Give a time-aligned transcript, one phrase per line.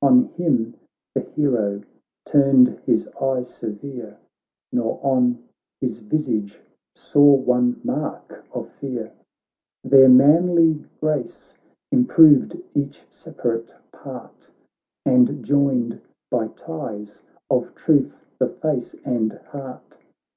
[0.00, 0.74] On him
[1.16, 1.82] the hero
[2.24, 4.18] turned his eye severe.
[4.70, 5.42] Nor on
[5.80, 6.60] his visage
[6.94, 9.12] saw one mark of fear;
[9.82, 11.58] There manly grace
[11.90, 14.52] improved each separ ate part.
[15.04, 16.00] And joined
[16.30, 19.98] by ties of truth the face and heart.